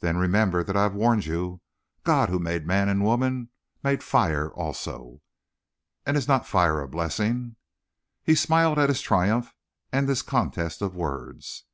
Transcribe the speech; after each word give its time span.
"Then, 0.00 0.16
remember 0.16 0.64
that 0.64 0.76
I 0.76 0.82
have 0.82 0.96
warned 0.96 1.26
you. 1.26 1.60
God, 2.02 2.28
who 2.28 2.40
made 2.40 2.66
man 2.66 2.88
and 2.88 3.04
woman, 3.04 3.50
made 3.84 4.02
fire 4.02 4.48
also." 4.52 5.22
"And 6.04 6.16
is 6.16 6.26
not 6.26 6.44
fire 6.44 6.80
a 6.80 6.88
blessing?" 6.88 7.54
He 8.24 8.34
smiled 8.34 8.80
at 8.80 8.88
his 8.88 9.00
triumph 9.00 9.54
and 9.92 10.08
this 10.08 10.22
contest 10.22 10.82
of 10.82 10.96
words. 10.96 11.66